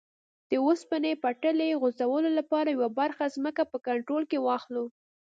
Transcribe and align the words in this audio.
د 0.49 0.51
اوسپنې 0.65 1.11
پټلۍ 1.23 1.71
غځولو 1.81 2.29
لپاره 2.39 2.69
یوه 2.75 2.89
برخه 2.99 3.25
ځمکه 3.35 3.63
په 3.71 3.77
کنټرول 3.87 4.23
کې 4.31 4.37
واخلو. 4.45 4.85